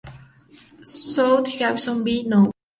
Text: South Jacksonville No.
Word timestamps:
South 0.81 1.45
Jacksonville 1.59 2.23
No. 2.27 2.51